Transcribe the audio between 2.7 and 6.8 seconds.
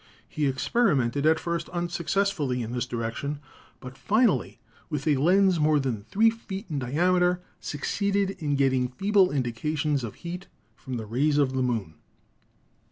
this direction, but finally with a lens more than three feet in